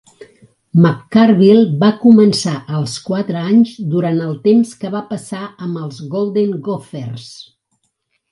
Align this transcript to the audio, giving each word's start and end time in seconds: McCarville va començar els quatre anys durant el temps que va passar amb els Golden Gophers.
McCarville 0.83 1.75
va 1.83 1.89
començar 2.05 2.53
els 2.79 2.95
quatre 3.09 3.43
anys 3.51 3.75
durant 3.91 4.19
el 4.29 4.33
temps 4.49 4.73
que 4.83 4.93
va 4.97 5.03
passar 5.13 5.43
amb 5.67 5.83
els 5.85 6.01
Golden 6.15 6.57
Gophers. 6.69 7.29